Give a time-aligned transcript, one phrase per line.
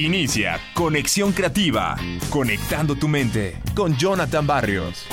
[0.00, 1.94] Inicia Conexión Creativa,
[2.30, 5.04] conectando tu mente con Jonathan Barrios.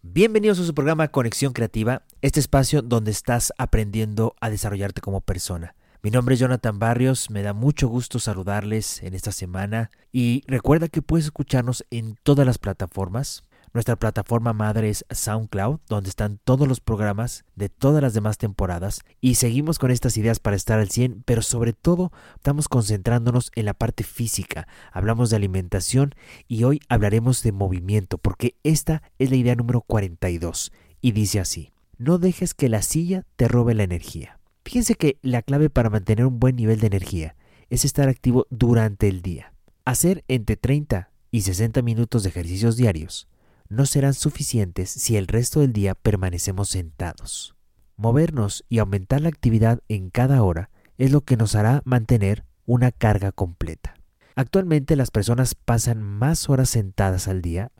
[0.00, 5.74] Bienvenidos a su programa Conexión Creativa, este espacio donde estás aprendiendo a desarrollarte como persona.
[6.02, 10.88] Mi nombre es Jonathan Barrios, me da mucho gusto saludarles en esta semana y recuerda
[10.88, 13.44] que puedes escucharnos en todas las plataformas,
[13.74, 19.00] nuestra plataforma madre es SoundCloud, donde están todos los programas de todas las demás temporadas
[19.20, 23.64] y seguimos con estas ideas para estar al 100, pero sobre todo estamos concentrándonos en
[23.64, 24.68] la parte física.
[24.92, 26.14] Hablamos de alimentación
[26.48, 31.72] y hoy hablaremos de movimiento, porque esta es la idea número 42 y dice así,
[31.96, 34.38] no dejes que la silla te robe la energía.
[34.64, 37.36] Fíjense que la clave para mantener un buen nivel de energía
[37.70, 39.54] es estar activo durante el día.
[39.86, 43.28] Hacer entre 30 y 60 minutos de ejercicios diarios
[43.72, 47.56] no serán suficientes si el resto del día permanecemos sentados.
[47.96, 52.92] Movernos y aumentar la actividad en cada hora es lo que nos hará mantener una
[52.92, 53.94] carga completa.
[54.34, 57.72] Actualmente las personas pasan más horas sentadas al día,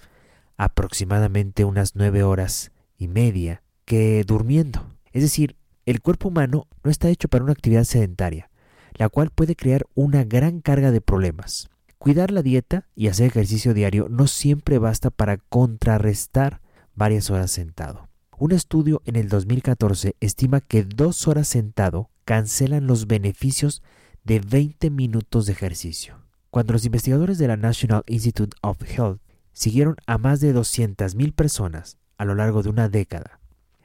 [0.56, 4.86] aproximadamente unas nueve horas y media, que durmiendo.
[5.12, 8.50] Es decir, el cuerpo humano no está hecho para una actividad sedentaria,
[8.95, 11.69] la cual puede crear una gran carga de problemas.
[12.03, 16.61] Cuidar la dieta y hacer ejercicio diario no siempre basta para contrarrestar
[16.97, 18.08] varias horas sentado.
[18.36, 23.84] Un estudio en el 2014 estima que dos horas sentado cancelan los beneficios
[24.25, 26.17] de 20 minutos de ejercicio.
[26.50, 29.20] Cuando los investigadores de la National Institute of Health
[29.53, 33.39] siguieron a más de 200.000 personas a lo largo de una década,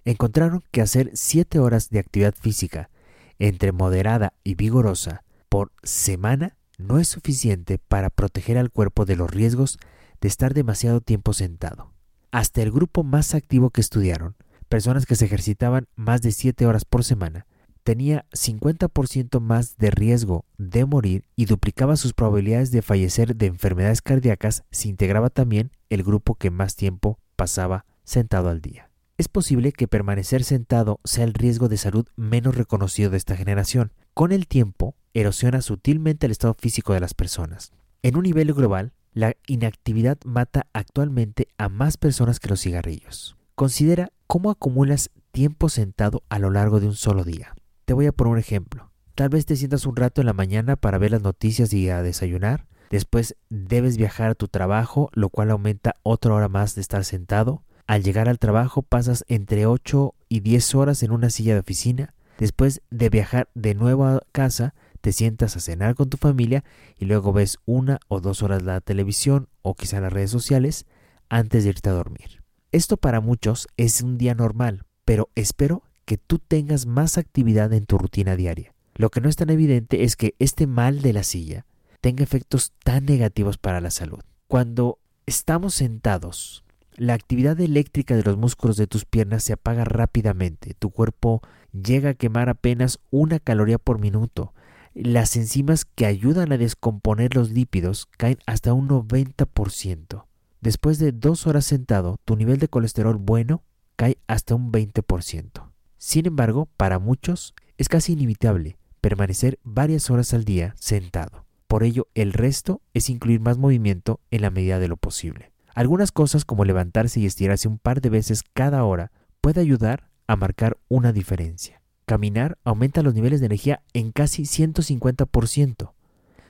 [0.06, 2.90] encontraron que hacer 7 horas de actividad física
[3.38, 9.30] entre moderada y vigorosa por semana no es suficiente para proteger al cuerpo de los
[9.30, 9.78] riesgos
[10.22, 11.94] de estar demasiado tiempo sentado.
[12.31, 14.36] Hasta el grupo más activo que estudiaron,
[14.70, 17.45] personas que se ejercitaban más de 7 horas por semana,
[17.83, 24.02] tenía 50% más de riesgo de morir y duplicaba sus probabilidades de fallecer de enfermedades
[24.02, 28.86] cardíacas si integraba también el grupo que más tiempo pasaba sentado al día.
[29.17, 33.92] Es posible que permanecer sentado sea el riesgo de salud menos reconocido de esta generación.
[34.14, 37.72] Con el tiempo, erosiona sutilmente el estado físico de las personas.
[38.04, 43.38] En un nivel global, la inactividad mata actualmente a más personas que los cigarrillos.
[43.55, 47.55] Considera cómo acumulas tiempo sentado a lo largo de un solo día.
[47.86, 48.92] Te voy a poner un ejemplo.
[49.16, 52.04] Tal vez te sientas un rato en la mañana para ver las noticias y a
[52.04, 52.67] desayunar.
[52.92, 57.64] Después debes viajar a tu trabajo, lo cual aumenta otra hora más de estar sentado.
[57.87, 62.14] Al llegar al trabajo pasas entre 8 y 10 horas en una silla de oficina.
[62.37, 66.65] Después de viajar de nuevo a casa, te sientas a cenar con tu familia
[66.99, 70.86] y luego ves una o dos horas la televisión o quizá las redes sociales
[71.30, 72.43] antes de irte a dormir.
[72.73, 77.86] Esto para muchos es un día normal, pero espero que tú tengas más actividad en
[77.86, 78.73] tu rutina diaria.
[78.95, 81.65] Lo que no es tan evidente es que este mal de la silla
[82.02, 84.19] tenga efectos tan negativos para la salud.
[84.48, 86.65] Cuando estamos sentados,
[86.98, 90.74] la actividad eléctrica de los músculos de tus piernas se apaga rápidamente.
[90.74, 91.42] Tu cuerpo
[91.72, 94.54] llega a quemar apenas una caloría por minuto
[95.00, 100.26] las enzimas que ayudan a descomponer los lípidos caen hasta un 90%.
[100.60, 103.64] Después de dos horas sentado, tu nivel de colesterol bueno
[103.96, 105.70] cae hasta un 20%.
[105.98, 111.46] Sin embargo, para muchos es casi inevitable permanecer varias horas al día sentado.
[111.68, 115.52] Por ello, el resto es incluir más movimiento en la medida de lo posible.
[115.77, 119.11] Algunas cosas como levantarse y estirarse un par de veces cada hora
[119.42, 121.83] puede ayudar a marcar una diferencia.
[122.08, 125.93] Caminar aumenta los niveles de energía en casi 150%.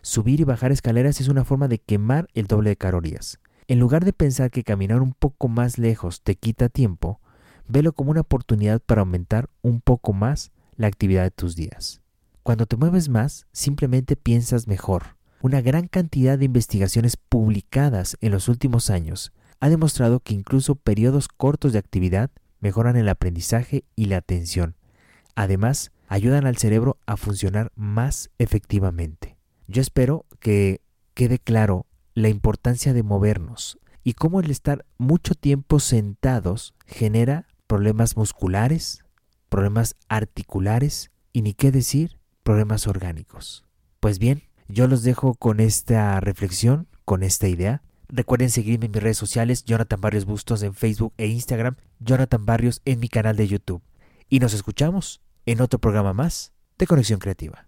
[0.02, 3.42] Subir y bajar escaleras es una forma de quemar el doble de calorías.
[3.68, 7.20] En lugar de pensar que caminar un poco más lejos te quita tiempo,
[7.68, 12.00] velo como una oportunidad para aumentar un poco más la actividad de tus días.
[12.44, 15.17] Cuando te mueves más, simplemente piensas mejor.
[15.42, 21.28] Una gran cantidad de investigaciones publicadas en los últimos años ha demostrado que incluso periodos
[21.28, 24.76] cortos de actividad mejoran el aprendizaje y la atención,
[25.38, 29.38] Además, ayudan al cerebro a funcionar más efectivamente.
[29.68, 30.82] Yo espero que
[31.14, 31.86] quede claro
[32.16, 39.04] la importancia de movernos y cómo el estar mucho tiempo sentados genera problemas musculares,
[39.48, 43.64] problemas articulares y ni qué decir, problemas orgánicos.
[44.00, 47.82] Pues bien, yo los dejo con esta reflexión, con esta idea.
[48.10, 52.82] Recuerden seguirme en mis redes sociales, Jonathan Barrios Bustos en Facebook e Instagram, Jonathan Barrios
[52.86, 53.82] en mi canal de YouTube.
[54.30, 57.68] Y nos escuchamos en otro programa más de Conexión Creativa.